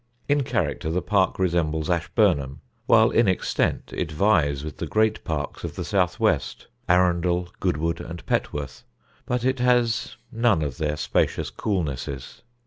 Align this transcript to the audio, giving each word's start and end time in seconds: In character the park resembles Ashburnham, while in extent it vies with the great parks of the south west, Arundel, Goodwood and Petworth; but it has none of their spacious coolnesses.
In 0.27 0.41
character 0.41 0.89
the 0.89 1.03
park 1.03 1.37
resembles 1.37 1.87
Ashburnham, 1.87 2.61
while 2.87 3.11
in 3.11 3.27
extent 3.27 3.93
it 3.95 4.11
vies 4.11 4.63
with 4.63 4.77
the 4.77 4.87
great 4.87 5.23
parks 5.23 5.63
of 5.63 5.75
the 5.75 5.85
south 5.85 6.19
west, 6.19 6.65
Arundel, 6.89 7.49
Goodwood 7.59 8.01
and 8.01 8.25
Petworth; 8.25 8.83
but 9.27 9.45
it 9.45 9.59
has 9.59 10.17
none 10.31 10.63
of 10.63 10.79
their 10.79 10.97
spacious 10.97 11.51
coolnesses. 11.51 12.41